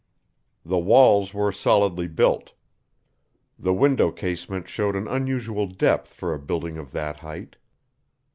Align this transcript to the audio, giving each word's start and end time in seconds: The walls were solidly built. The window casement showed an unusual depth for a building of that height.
The 0.65 0.79
walls 0.79 1.31
were 1.31 1.51
solidly 1.51 2.07
built. 2.07 2.53
The 3.59 3.71
window 3.71 4.09
casement 4.09 4.67
showed 4.67 4.95
an 4.95 5.07
unusual 5.07 5.67
depth 5.67 6.11
for 6.11 6.33
a 6.33 6.39
building 6.39 6.79
of 6.79 6.91
that 6.93 7.19
height. 7.19 7.55